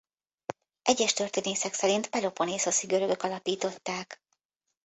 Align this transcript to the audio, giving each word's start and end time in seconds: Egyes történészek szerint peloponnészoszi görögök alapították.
Egyes 0.81 1.13
történészek 1.13 1.73
szerint 1.73 2.09
peloponnészoszi 2.09 2.85
görögök 2.87 3.23
alapították. 3.23 4.21